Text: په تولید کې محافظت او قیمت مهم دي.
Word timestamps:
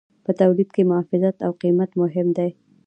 په 0.25 0.31
تولید 0.39 0.69
کې 0.75 0.83
محافظت 0.89 1.35
او 1.45 1.51
قیمت 1.61 1.91
مهم 2.01 2.27
دي. 2.37 2.49